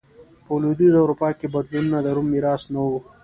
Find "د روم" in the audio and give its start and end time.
2.03-2.27